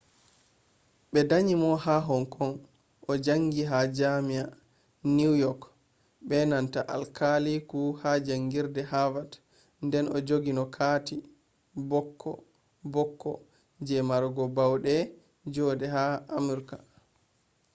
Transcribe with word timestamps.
ɓe 1.11 1.19
danyi 1.29 1.53
mo 1.61 1.69
ha 1.83 1.95
hong 2.09 2.27
kong 2.35 2.55
o 3.09 3.11
jaangi 3.25 3.61
ha 3.71 3.79
jaami’a 3.97 4.45
new 5.17 5.33
york 5.43 5.61
be 6.27 6.37
nanta 6.49 6.79
alkaliku 6.95 7.79
ha 8.01 8.09
jaangirde 8.27 8.81
havard 8.91 9.31
nden 9.85 10.05
o 10.15 10.17
jogino 10.27 10.63
kati 10.75 11.15
bokko 11.89 12.31
bokko 12.93 13.31
je 13.87 13.97
marugo 14.09 14.43
baude 14.55 14.95
joode 15.53 15.85
haa 15.95 16.15
amurka 16.37 16.77